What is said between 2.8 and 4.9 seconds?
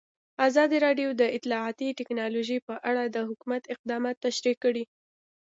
اړه د حکومت اقدامات تشریح کړي.